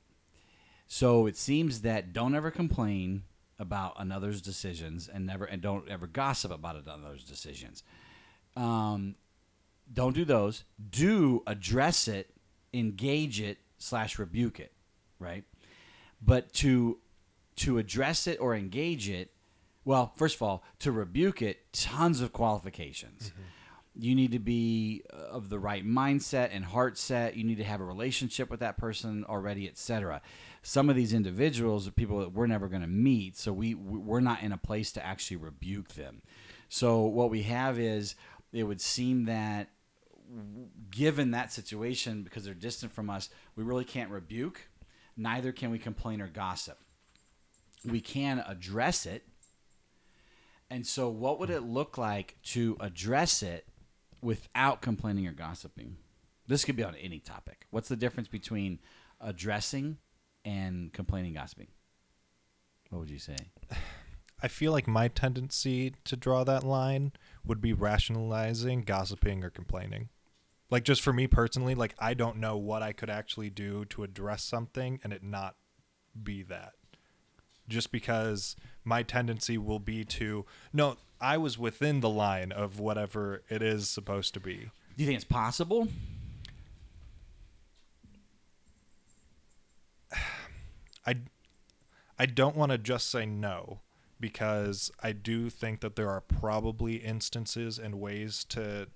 [0.89, 3.23] So it seems that don't ever complain
[3.59, 7.83] about another's decisions and never and don't ever gossip about another's decisions.
[8.57, 9.15] Um,
[9.93, 10.65] don't do those.
[10.91, 12.31] Do address it,
[12.75, 14.73] engage it slash rebuke it,
[15.19, 15.45] right?
[16.21, 16.99] But to
[17.57, 19.33] to address it or engage it,
[19.85, 23.33] well, first of all, to rebuke it, tons of qualifications.
[24.01, 27.37] You need to be uh, of the right mindset and heart set.
[27.37, 30.21] You need to have a relationship with that person already, etc.
[30.63, 34.21] Some of these individuals are people that we're never going to meet, so we we're
[34.21, 36.23] not in a place to actually rebuke them.
[36.69, 38.15] So what we have is
[38.53, 39.71] it would seem that
[40.91, 44.68] given that situation because they're distant from us, we really can't rebuke.
[45.21, 46.79] Neither can we complain or gossip.
[47.85, 49.27] We can address it.
[50.71, 53.67] And so, what would it look like to address it
[54.23, 55.97] without complaining or gossiping?
[56.47, 57.67] This could be on any topic.
[57.71, 58.79] What's the difference between
[59.21, 59.99] addressing
[60.45, 61.69] and complaining, gossiping?
[62.91, 63.37] What would you say?
[64.41, 67.13] I feel like my tendency to draw that line
[67.45, 70.11] would be rationalizing, gossiping, or complaining.
[70.71, 74.03] Like, just for me personally, like, I don't know what I could actually do to
[74.03, 75.57] address something and it not
[76.23, 76.73] be that.
[77.69, 83.43] Just because my tendency will be to, no, I was within the line of whatever
[83.49, 84.71] it is supposed to be.
[84.97, 85.89] Do you think it's possible?
[91.07, 91.17] I
[92.19, 93.81] I don't want to just say no
[94.19, 98.89] because I do think that there are probably instances and ways to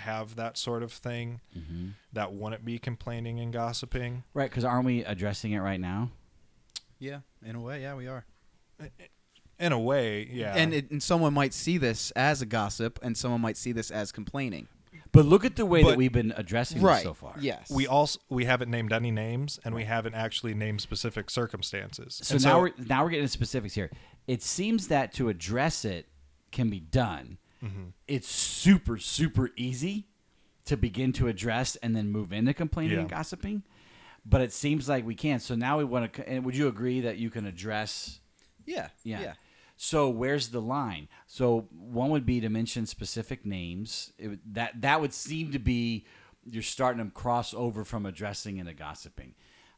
[0.00, 1.88] have that sort of thing mm-hmm.
[2.12, 4.24] that wouldn't be complaining and gossiping.
[4.34, 6.10] Right, because aren't we addressing it right now?
[6.98, 8.24] Yeah, in a way, yeah, we are.
[9.58, 10.54] In a way, yeah.
[10.56, 13.90] And, it, and someone might see this as a gossip, and someone might see this
[13.90, 14.68] as complaining.
[15.12, 16.96] But look at the way that we've been addressing Right.
[16.96, 17.34] this so far.
[17.40, 17.70] Yes.
[17.70, 22.20] we also we haven't named any names and we haven't actually named specific circumstances.
[22.22, 23.90] So And now we're now we're getting into specifics here.
[24.26, 26.06] It seems that to address it
[26.52, 27.38] can be done.
[27.62, 27.84] Mm-hmm.
[28.08, 30.06] It's super super easy
[30.66, 33.62] to begin to address and then move into complaining and gossiping.
[34.24, 35.42] But it seems like we can't.
[35.42, 36.28] So now we want to.
[36.28, 38.20] And would you agree that you can address
[38.66, 38.88] Yeah.
[39.02, 39.20] yeah.
[39.20, 39.32] Yeah.
[39.76, 41.08] So where's the line?
[41.26, 44.12] So one would be to mention specific names.
[44.18, 46.04] It, that that would seem to be
[46.44, 49.34] you're starting to cross over from addressing into gossiping.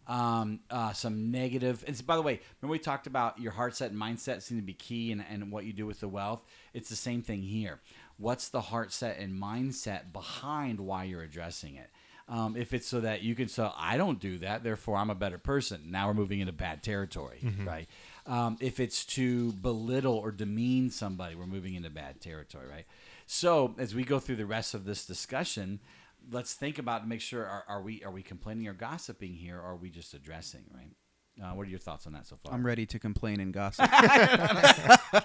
[0.08, 1.84] Um, uh, some negative.
[1.86, 4.58] And so, by the way, remember we talked about your heart set and mindset seem
[4.58, 6.42] to be key and, and what you do with the wealth.
[6.74, 7.80] It's the same thing here.
[8.16, 11.88] What's the heart set and mindset behind why you're addressing it?
[12.28, 15.14] Um, if it's so that you can say, I don't do that, therefore I'm a
[15.14, 15.82] better person.
[15.90, 17.88] Now we're moving into bad territory, right?
[18.26, 22.86] Um, if it's to belittle or demean somebody, we're moving into bad territory, right?
[23.26, 25.80] So as we go through the rest of this discussion,
[26.30, 29.58] let's think about to make sure are, are we are we complaining or gossiping here,
[29.58, 30.94] or are we just addressing, right?
[31.42, 32.52] Uh, what are your thoughts on that so far?
[32.52, 33.88] I'm ready to complain and gossip.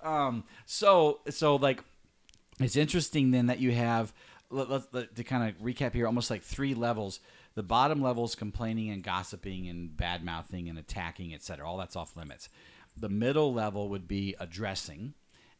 [0.00, 1.82] Um, so so like
[2.60, 4.12] it's interesting then that you have
[4.50, 7.20] let, let, let- to kind of recap here almost like three levels
[7.54, 11.96] the bottom level is complaining and gossiping and bad mouthing and attacking etc all that's
[11.96, 12.48] off limits
[12.96, 15.14] the middle level would be addressing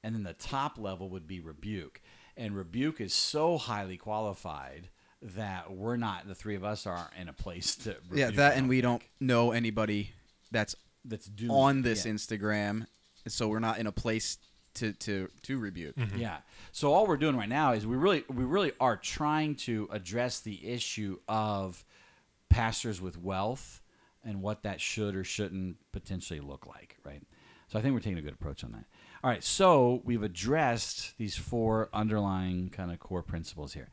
[0.05, 2.01] and then the top level would be rebuke
[2.39, 4.89] and rebuke is so highly qualified
[5.21, 8.69] that we're not the three of us are in a place to yeah, that and
[8.69, 10.13] we think, don't know anybody
[10.53, 12.13] that's that's doing on this yeah.
[12.13, 12.87] Instagram,
[13.27, 14.39] so we're not in a place
[14.75, 15.97] to to to rebuke.
[15.97, 16.19] Mm-hmm.
[16.19, 16.39] Yeah.
[16.73, 20.41] So all we're doing right now is we really we really are trying to address
[20.41, 21.85] the issue of
[22.49, 23.83] pastors with wealth
[24.25, 27.23] and what that should or shouldn't potentially look like, right?
[27.69, 28.85] So I think we're taking a good approach on that.
[29.23, 33.89] All right, so we've addressed these four underlying kind of core principles here.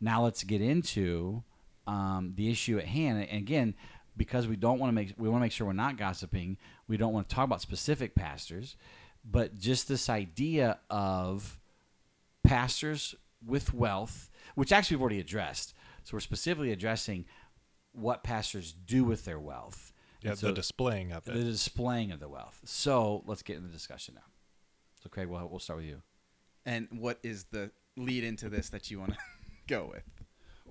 [0.00, 1.42] Now let's get into
[1.86, 3.26] um, the issue at hand.
[3.28, 3.74] And again,
[4.16, 6.56] because we don't want to make we want to make sure we're not gossiping.
[6.88, 8.76] We don't want to talk about specific pastors,
[9.24, 11.58] but just this idea of
[12.42, 13.14] pastors
[13.46, 15.74] with wealth, which actually we've already addressed.
[16.04, 17.26] So we're specifically addressing
[17.92, 19.92] what pastors do with their wealth.
[20.22, 22.60] Yeah, so the displaying of the displaying of the wealth.
[22.64, 24.31] So let's get into the discussion now.
[25.02, 26.02] So Craig, we'll, we'll start with you.
[26.64, 29.18] And what is the lead into this that you want to
[29.66, 30.04] go with?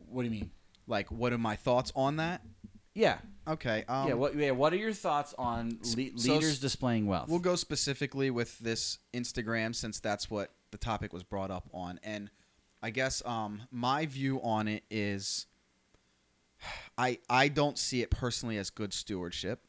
[0.10, 0.52] What do you mean?
[0.88, 2.42] Like, what are my thoughts on that?
[2.94, 3.84] Yeah, Okay.
[3.88, 4.14] Um, yeah.
[4.14, 7.28] What yeah, What are your thoughts on le- so leaders displaying wealth?
[7.30, 12.00] We'll go specifically with this Instagram since that's what the topic was brought up on.
[12.04, 12.30] And
[12.84, 15.48] I guess um, my view on it is
[16.98, 19.66] I I don't see it personally as good stewardship.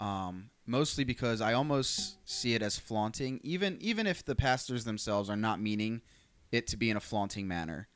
[0.00, 5.28] Um, mostly because I almost see it as flaunting, even even if the pastors themselves
[5.28, 6.02] are not meaning
[6.50, 7.88] it to be in a flaunting manner.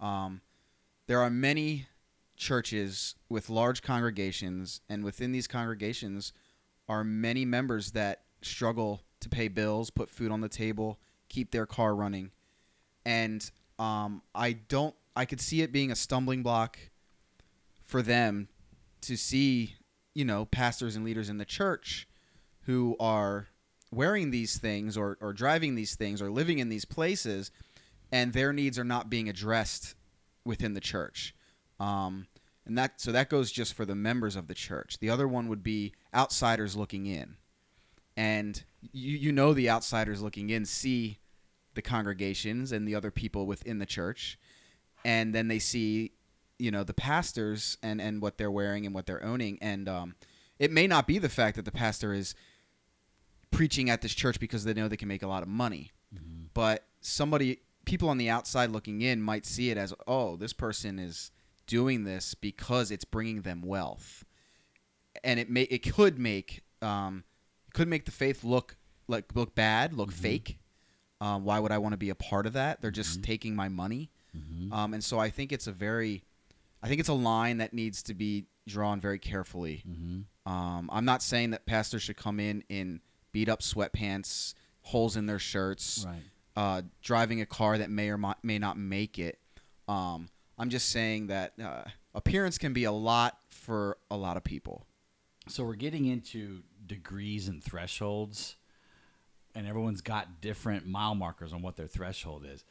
[0.00, 0.40] Um,
[1.06, 1.86] there are many
[2.36, 6.32] churches with large congregations, and within these congregations
[6.88, 11.66] are many members that struggle to pay bills, put food on the table, keep their
[11.66, 12.30] car running,
[13.04, 14.94] and um, I don't.
[15.16, 16.78] I could see it being a stumbling block
[17.84, 18.48] for them
[19.02, 19.76] to see,
[20.14, 22.08] you know, pastors and leaders in the church
[22.66, 23.48] who are
[23.90, 27.50] wearing these things or, or driving these things or living in these places
[28.10, 29.94] and their needs are not being addressed
[30.44, 31.34] within the church.
[31.80, 32.26] Um,
[32.66, 34.98] and that so that goes just for the members of the church.
[34.98, 37.36] The other one would be outsiders looking in.
[38.16, 41.18] And you you know the outsiders looking in see
[41.74, 44.38] the congregations and the other people within the church
[45.04, 46.12] and then they see
[46.58, 50.14] you know the pastors and and what they're wearing and what they're owning and um,
[50.58, 52.34] it may not be the fact that the pastor is
[53.54, 55.90] preaching at this church because they know they can make a lot of money.
[56.54, 60.98] But somebody people on the outside looking in might see it as oh this person
[60.98, 61.30] is
[61.66, 64.24] doing this because it's bringing them wealth.
[65.22, 67.24] And it may it could make um,
[67.68, 68.76] it could make the faith look
[69.08, 70.58] like look bad look fake.
[71.20, 72.80] Um, why would i want to be a part of that?
[72.82, 74.10] They're just taking my money.
[74.72, 76.24] Um, and so I think it's a very,
[76.82, 79.82] I think it's a line that needs to be drawn very carefully.
[80.44, 83.00] Um, I'm not saying that pastors should come in in
[83.34, 86.22] beat up sweatpants, holes in their shirts, Right.
[86.56, 89.38] uh, driving a car that may or may not make it.
[89.88, 91.82] Um, I'm just saying that uh,
[92.14, 94.86] appearance can be a lot for a lot of people.
[95.48, 98.54] So we're getting into degrees and thresholds,
[99.54, 102.64] and everyone's got different mile markers on what their threshold is.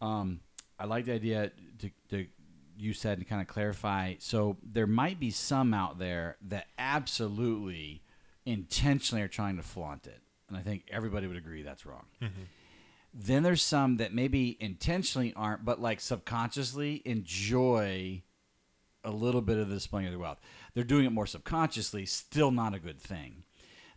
[0.00, 0.40] Um,
[0.80, 2.26] I like the idea to, to
[2.76, 4.14] you said to kind of clarify.
[4.18, 8.02] So there might be some out there that absolutely
[8.44, 12.04] intentionally are trying to flaunt it, and I think everybody would agree that's wrong.
[12.20, 12.42] Mm-hmm.
[13.14, 18.22] Then there's some that maybe intentionally aren't, but like subconsciously enjoy
[19.04, 20.40] a little bit of the displaying of their wealth.
[20.74, 23.44] They're doing it more subconsciously, still not a good thing.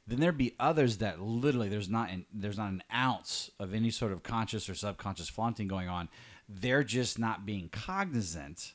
[0.08, 3.89] Then there'd be others that literally there's not an, there's not an ounce of any
[3.89, 6.10] sort of conscious or subconscious flaunting going on.
[6.47, 8.73] They're just not being cognizant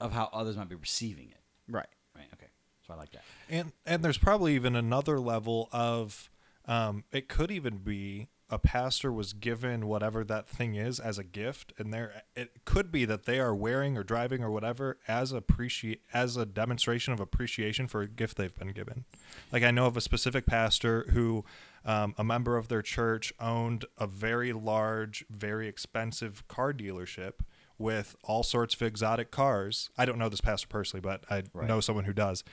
[0.00, 1.40] of how others might be receiving it.
[1.68, 1.86] Right.
[2.16, 2.26] Right.
[2.34, 2.43] Okay.
[2.86, 3.22] So I like that.
[3.48, 6.30] And and there's probably even another level of
[6.66, 11.24] um, it could even be a pastor was given whatever that thing is as a
[11.24, 15.32] gift, and there it could be that they are wearing or driving or whatever as
[15.32, 19.04] appreciate as a demonstration of appreciation for a gift they've been given.
[19.50, 21.44] Like I know of a specific pastor who.
[21.86, 27.34] Um, a member of their church owned a very large, very expensive car dealership
[27.78, 29.90] with all sorts of exotic cars.
[29.98, 31.66] I don't know this pastor personally, but I Right.
[31.68, 32.44] know someone who does.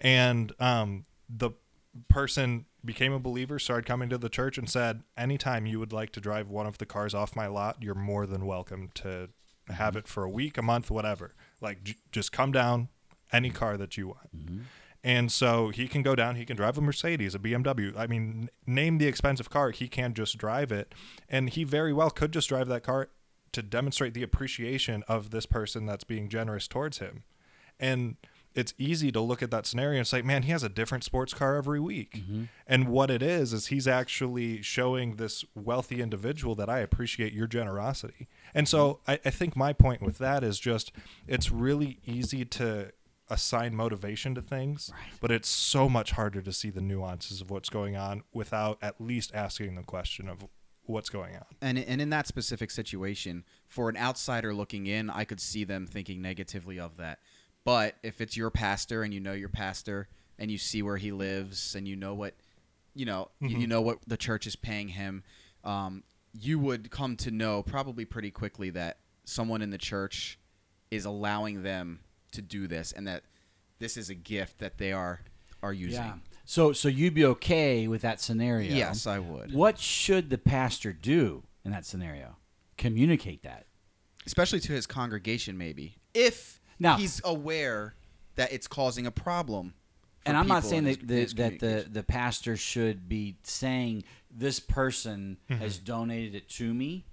[0.00, 1.50] And um, the
[2.08, 6.10] person became a believer, started coming to the church, and said, Anytime you would like
[6.12, 9.28] to drive one of the cars off my lot, you're more than welcome to
[9.68, 11.34] have it for a week, a month, whatever.
[11.60, 12.88] Like, j- just come down,
[13.32, 14.30] any car that you want.
[15.02, 17.96] And so he can go down, he can drive a Mercedes, a BMW.
[17.96, 20.94] I mean, name the expensive car, he can just drive it.
[21.28, 23.08] And he very well could just drive that car
[23.52, 27.24] to demonstrate the appreciation of this person that's being generous towards him.
[27.78, 28.16] And
[28.54, 31.32] it's easy to look at that scenario and say, man, he has a different sports
[31.32, 32.16] car every week.
[32.16, 32.44] Mm-hmm.
[32.66, 37.46] And what it is, is he's actually showing this wealthy individual that I appreciate your
[37.46, 38.28] generosity.
[38.52, 39.10] And so mm-hmm.
[39.12, 40.92] I, I think my point with that is just
[41.28, 42.92] it's really easy to
[43.28, 45.12] assign motivation to things, Right.
[45.20, 49.00] but it's so much harder to see the nuances of what's going on without at
[49.00, 50.44] least asking the question of
[50.84, 51.44] what's going on.
[51.60, 55.86] And and in that specific situation, for an outsider looking in, I could see them
[55.86, 57.18] thinking negatively of that.
[57.64, 61.12] But if it's your pastor and you know your pastor and you see where he
[61.12, 62.34] lives and you know what
[62.94, 65.22] you know you- you know what the church is paying him,
[65.64, 70.38] um, you would come to know probably pretty quickly that someone in the church
[70.90, 72.00] is allowing them
[72.32, 73.22] to do this and that
[73.78, 75.20] this is a gift that they are
[75.62, 76.02] are using.
[76.02, 76.14] Yeah.
[76.50, 78.74] So so you'd be okay with that scenario?
[78.74, 79.54] Yes, I would.
[79.54, 82.38] What should the pastor do in that scenario?
[82.76, 83.66] Communicate that.
[84.26, 87.94] especially to his congregation maybe if Now- he's aware
[88.34, 89.74] that it's causing a problem
[90.26, 94.58] and I'm not saying his- that the, that the, the pastor should be saying this
[94.58, 97.06] person has donated it to me,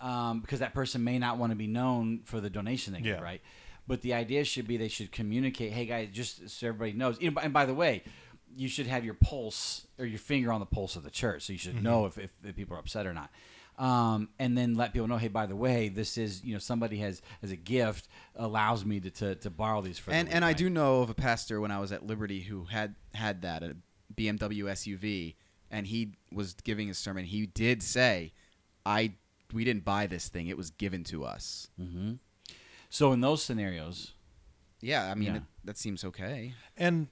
[0.00, 3.18] um, because that person may not want to be known for the donation they give,
[3.18, 3.22] Yeah.
[3.22, 3.40] right?
[3.86, 7.20] But the idea should be they should communicate, hey guys, just so everybody knows.
[7.20, 8.02] You know, And by the way,
[8.56, 11.52] you should have your pulse or your finger on the pulse of the church, so
[11.52, 13.30] you should know if, if, if people are upset or not.
[13.76, 16.98] Um, and then let people know, hey, by the way, this is you know somebody
[16.98, 20.44] has as a gift allows me to, to, to borrow these for and week, and
[20.44, 23.62] I do know of a pastor when I was at Liberty who had had that
[23.64, 23.76] a
[24.14, 25.34] BMW SUV
[25.70, 27.24] and he was giving his sermon.
[27.24, 28.32] He did say
[28.86, 29.14] I
[29.52, 30.46] we didn't buy this thing.
[30.46, 31.68] It was given to us.
[31.76, 32.14] Hmm
[32.90, 34.12] So in those scenarios,
[34.80, 35.36] yeah I mean Yeah.
[35.38, 36.54] It, that seems okay.
[36.76, 37.08] And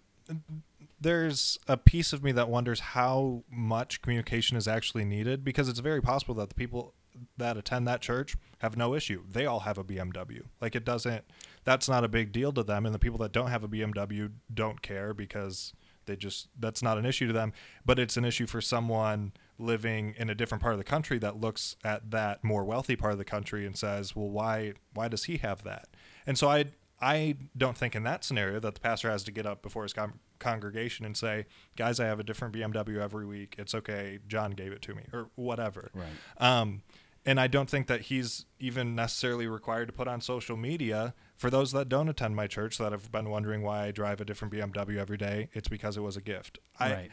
[1.03, 5.81] there's a piece of me that wonders how much communication is actually needed because it's
[5.81, 6.95] very possible that the people
[7.37, 9.23] that attend that church have no issue.
[9.31, 10.43] They all have a BMW.
[10.61, 11.25] Like it doesn't
[11.65, 14.31] that's not a big deal to them and the people that don't have a BMW
[14.53, 15.73] don't care because
[16.07, 17.53] they just that's not an issue to them,
[17.85, 21.41] but it's an issue for someone living in a different part of the country that
[21.41, 25.25] looks at that more wealthy part of the country and says, "Well, why why does
[25.25, 25.88] he have that?"
[26.27, 26.67] And so I
[27.01, 29.93] I don't think in that scenario that the pastor has to get up before his
[29.93, 33.55] con- congregation and say, "Guys, I have a different BMW every week.
[33.59, 34.18] It's okay.
[34.28, 35.90] John gave it to me," or whatever.
[35.94, 36.07] Right.
[36.38, 36.83] Um,
[37.24, 41.14] and I don't think that he's even necessarily required to put on social media.
[41.37, 44.24] For those that don't attend my church that have been wondering why I drive a
[44.24, 46.59] different BMW every day, it's because it was a gift.
[46.78, 47.11] I, Right.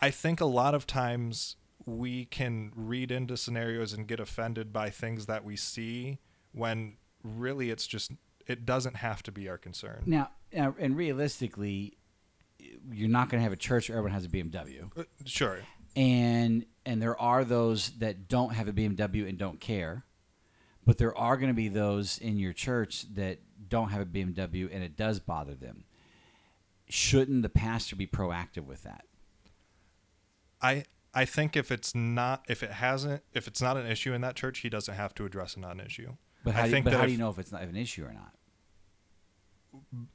[0.00, 4.88] I think a lot of times we can read into scenarios and get offended by
[4.90, 6.18] things that we see
[6.52, 8.12] when really it's just
[8.46, 10.02] it doesn't have to be our concern.
[10.06, 11.98] Now, now and realistically,
[12.92, 15.60] you're not going to have a church where everyone has a BMW, Uh, Sure.
[15.96, 20.04] and and there are those that don't have a BMW and don't care,
[20.86, 24.68] but there are going to be those in your church that don't have a BMW
[24.72, 25.84] and it does bother them.
[26.88, 29.04] Shouldn't the pastor be proactive with that?
[30.62, 34.20] I I think if it's not if it hasn't if it's not an issue in
[34.22, 36.16] that church, he doesn't have to address a non-issue.
[36.42, 37.76] But how, I do, think but how if- do you know if it's not an
[37.76, 38.34] issue or not?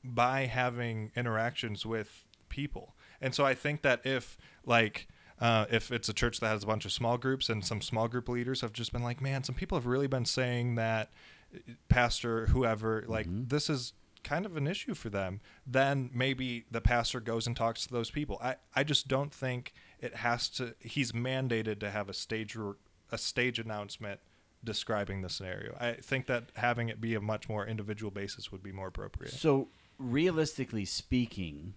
[0.03, 2.95] by having interactions with people.
[3.21, 5.07] And so I think that if like
[5.39, 8.07] uh, if it's a church that has a bunch of small groups and some small
[8.07, 11.11] group leaders have just been like, man, some people have really been saying that
[11.53, 13.93] uh, pastor whoever like this is
[14.23, 18.09] kind of an issue for them, then maybe the pastor goes and talks to those
[18.09, 18.39] people.
[18.41, 22.73] I, I just don't think it has to he's mandated to have a stage re-
[23.11, 24.19] a stage announcement
[24.65, 25.77] describing the scenario.
[25.79, 29.33] I think that having it be a much more individual basis would be more appropriate.
[29.33, 31.75] So, realistically speaking,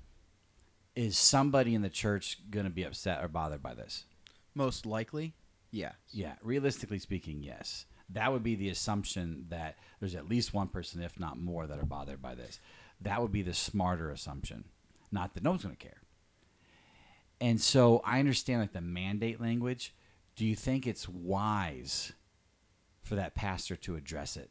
[0.98, 4.04] is somebody in the church going to be upset or bothered by this?
[4.54, 5.34] most likely
[5.70, 7.86] yeah Yeah, realistically speaking, yes.
[8.10, 11.78] That would be the assumption that there's at least one person, if not more, that
[11.78, 12.58] are bothered by this.
[13.00, 14.64] That would be the smarter assumption,
[15.12, 16.00] not that no one's going to care.
[17.40, 19.94] And so I understand like the mandate language.
[20.34, 22.12] Do you think it's wise
[23.02, 24.50] for that pastor to address it?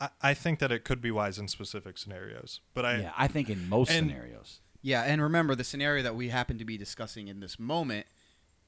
[0.00, 3.26] I, I think that it could be wise in specific scenarios, but I yeah, I
[3.28, 4.60] think in most and- scenarios.
[4.86, 8.04] Yeah, and remember the scenario that we happen to be discussing in this moment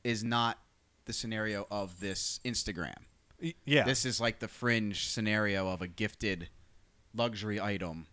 [0.02, 0.58] is not
[1.04, 2.96] the scenario of this Instagram.
[3.40, 6.48] y- yeah, This is like the fringe scenario of a gifted
[7.14, 8.06] luxury item.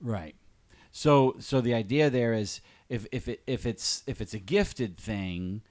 [0.00, 0.36] Right.
[0.92, 4.96] So so the idea there is if if it if it's if it's a gifted
[4.96, 5.62] thing,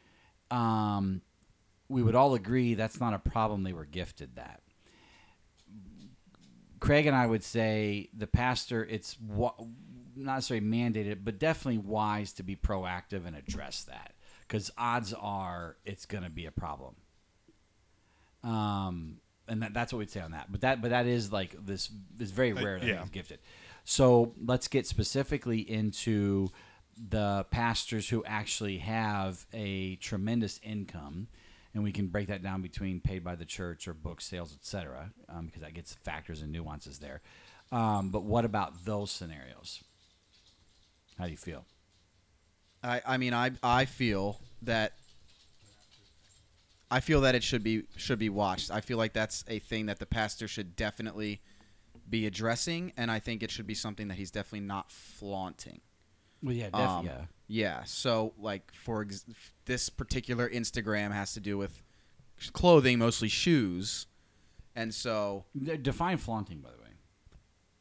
[0.49, 1.21] um,
[1.87, 3.63] we would all agree that's not a problem.
[3.63, 4.61] They were gifted that.
[6.81, 8.83] Craig and I would say the pastor.
[8.83, 9.53] It's wa-
[10.15, 14.13] not necessarily mandated, but definitely wise to be proactive and address that
[14.47, 16.95] because odds are it's going to be a problem.
[18.43, 20.51] Um, and that, that's what we'd say on that.
[20.51, 21.89] But that but that is like this
[22.19, 23.01] is very rare that yeah.
[23.01, 23.39] he's gifted.
[23.83, 26.49] So let's get specifically into
[27.09, 31.27] the pastors who actually have a tremendous income,
[31.73, 35.11] and we can break that down between paid by the church or book sales, etc.,
[35.29, 37.21] um, because that gets factors and nuances there.
[37.71, 39.81] Um, but what about those scenarios?
[41.17, 41.65] How do you feel?
[42.83, 44.93] I, I mean, I, I feel that
[46.89, 48.71] I feel that it should be should be watched.
[48.71, 51.41] I feel like that's a thing that the pastor should definitely
[52.09, 55.79] be addressing, and I think it should be something that he's definitely not flaunting.
[56.43, 57.21] Well, yeah, Um, yeah.
[57.47, 57.83] Yeah.
[57.83, 59.25] So, like for ex-
[59.65, 61.81] this particular Instagram has to do with
[62.51, 64.07] clothing, mostly shoes,
[64.75, 66.80] and so De- Define flaunting, by the way.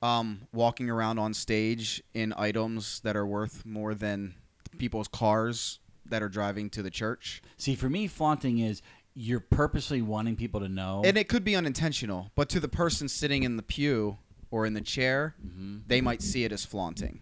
[0.03, 4.35] Um, walking around on stage in items that are worth more than
[4.79, 7.43] people's cars that are driving to the church.
[7.57, 8.83] See, for me, flaunting is
[9.15, 11.03] you're purposely wanting people to know.
[11.05, 14.17] And it could be unintentional, but to the person sitting in the pew
[14.51, 15.79] or in the chair, Mm-hmm.
[15.87, 17.21] they might see it as flaunting.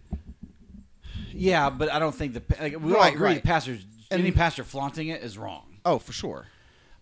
[1.33, 3.43] yeah, but I don't think the like, we all Right, agree right.
[3.43, 5.77] pastors And- any pastor flaunting it is wrong.
[5.85, 6.47] Oh, for sure.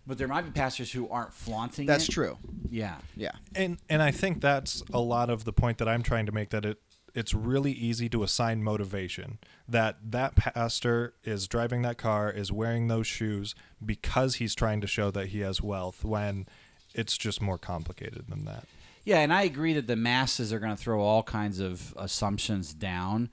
[0.08, 2.12] But there might be pastors who aren't flaunting That's it.
[2.12, 2.38] true.
[2.70, 2.96] Yeah.
[3.14, 3.32] Yeah.
[3.54, 6.48] and and I think that's a lot of the point that I'm trying to make
[6.50, 6.80] that it
[7.14, 9.38] it's really easy to assign motivation
[9.68, 13.54] that that pastor is driving that car is wearing those shoes
[13.84, 16.46] because he's trying to show that he has wealth when
[16.94, 18.66] it's just more complicated than that.
[19.04, 22.74] Yeah, and I agree that the masses are going to throw all kinds of assumptions
[22.74, 23.30] down,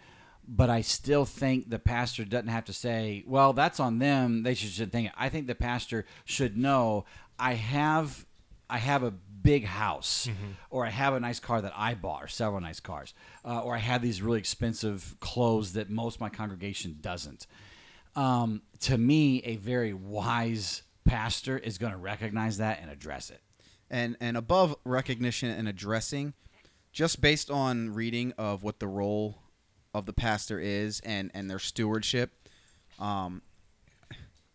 [0.48, 4.44] but I still think the pastor doesn't have to say, "Well, that's on them.
[4.44, 7.06] They should, should think." it." I think the pastor should know,
[7.40, 8.26] "I have,
[8.70, 10.28] I have a big house,
[10.70, 13.76] or I have a nice car that I bought, or several nice cars, uh, or
[13.76, 17.48] I have these really expensive clothes that most of my congregation doesn't."
[18.16, 23.42] Um, to me, a very wise pastor is going to recognize that and address it.
[23.90, 26.34] And and above recognition and addressing,
[26.92, 29.42] just based on reading of what the role
[29.96, 32.32] of the pastor is and and their stewardship,
[33.00, 33.42] um,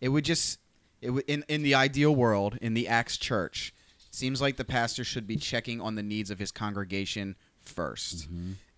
[0.00, 0.58] it would just
[1.00, 3.72] it would in in the ideal world in the Acts church,
[4.08, 7.36] it seems like the pastor should be checking on the needs of his congregation
[7.66, 8.28] 1st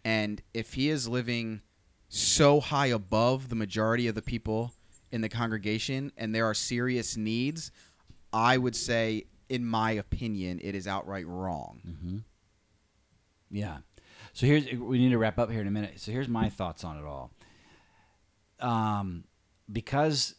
[0.05, 1.61] and if he is living
[2.09, 4.73] so high above the majority of the people
[5.11, 7.71] in the congregation and there are serious needs,
[8.33, 11.81] I would say, in my opinion, it is outright wrong.
[13.51, 13.79] Yeah.
[14.33, 16.01] So here's we need to wrap up here in a minute.
[16.01, 17.31] So here's my thoughts on it all.
[18.61, 19.25] Um,
[19.71, 20.37] because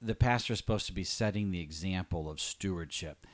[0.00, 3.26] the pastor is supposed to be setting the example of stewardship.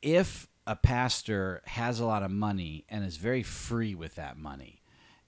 [0.00, 4.82] If a pastor has a lot of money and is very free with that money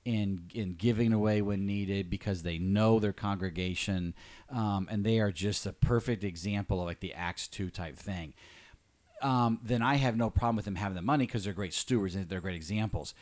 [0.05, 4.15] in in giving away when needed because they know their congregation
[4.51, 8.35] um, and they are just a perfect example of like the Acts two type thing
[9.25, 12.15] um, then I have no problem with them having the money because they're great stewards
[12.15, 13.15] and they're great examples.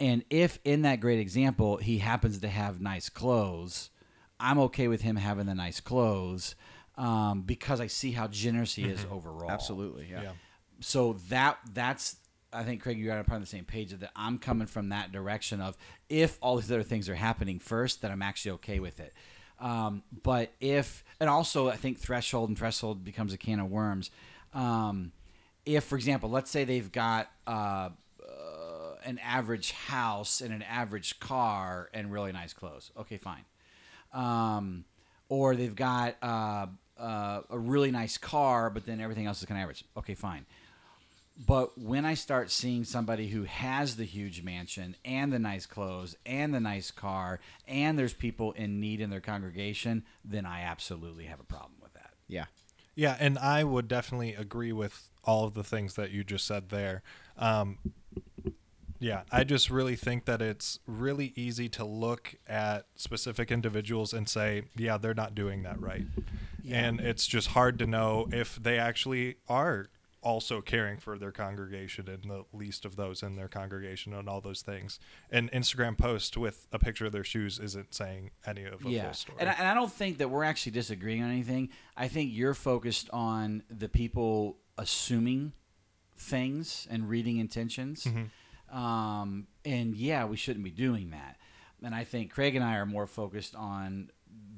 [0.00, 3.90] And if in that great example he happens to have nice clothes,
[4.40, 6.54] I'm okay with him having the nice clothes
[6.96, 9.50] um, because I see how generous he is overall.
[9.50, 10.22] Absolutely, yeah.
[10.22, 10.32] Yeah.
[10.80, 12.16] So that that's
[12.52, 15.60] I think Craig, you're on probably the same page that I'm coming from that direction
[15.60, 15.76] of
[16.08, 19.12] if all these other things are happening first, then I'm actually okay with it.
[19.60, 24.10] Um, but if and also I think threshold and threshold becomes a can of worms.
[24.54, 25.12] Um,
[25.66, 27.90] if, for example, let's say they've got uh,
[29.04, 33.44] an average house and an average car and really nice clothes, okay, fine.
[34.12, 34.84] Um,
[35.28, 36.66] or they've got uh,
[36.98, 40.46] uh, a really nice car, but then everything else is kind of average, okay, fine.
[41.46, 46.14] But when I start seeing somebody who has the huge mansion and the nice clothes
[46.26, 51.24] and the nice car, and there's people in need in their congregation, then I absolutely
[51.24, 52.10] have a problem with that.
[52.28, 52.44] Yeah.
[52.94, 56.68] Yeah, and I would definitely agree with all of the things that you just said
[56.68, 57.02] there.
[57.38, 57.78] Um,
[59.00, 64.28] yeah, I just really think that it's really easy to look at specific individuals and
[64.28, 66.04] say, yeah, they're not doing that right.
[66.70, 69.88] And it's just hard to know if they actually are
[70.22, 74.42] also caring for their congregation and the least of those in their congregation and all
[74.42, 75.00] those things.
[75.30, 79.04] An Instagram post with a picture of their shoes isn't saying any of a yeah,
[79.04, 79.38] full story.
[79.40, 81.70] and I, and I don't think that we're actually disagreeing on anything.
[81.96, 85.54] I think you're focused on the people assuming
[86.18, 88.04] things and reading intentions.
[88.04, 88.24] Mm-hmm.
[88.70, 91.36] Um, and yeah, we shouldn't be doing that.
[91.82, 94.10] And I think Craig and I are more focused on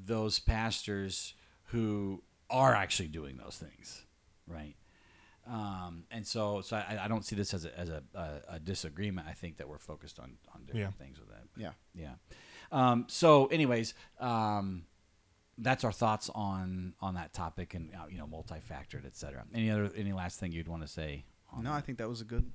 [0.04, 1.34] those pastors
[1.66, 4.02] who are actually doing those things,
[4.46, 4.74] right?
[5.46, 8.58] Um, and so, so I, I don't see this as a, as a, a, a
[8.60, 9.26] disagreement.
[9.28, 11.04] I think that we're focused on, on different Yeah.
[11.04, 11.44] things with that.
[11.56, 11.70] Yeah.
[11.94, 12.12] Yeah.
[12.70, 14.84] Um, so, anyways, um,
[15.58, 19.44] that's our thoughts on on that topic and uh, you know multi-factored, et cetera.
[19.54, 21.24] Any other any last thing you'd want to say?
[21.52, 21.76] On No, that?
[21.76, 22.50] I think that was a good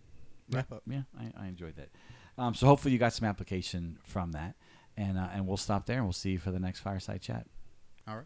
[0.52, 0.84] wrap up.
[0.88, 1.90] yeah, I, I enjoyed that.
[2.38, 4.56] Um, so hopefully you got some application from that,
[4.96, 7.48] and uh, and we'll stop there and we'll see you for the next fireside chat.
[8.08, 8.26] All right.